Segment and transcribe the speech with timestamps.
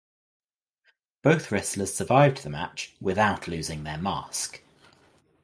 [1.21, 4.63] Both wrestlers survived the match without losing their mask.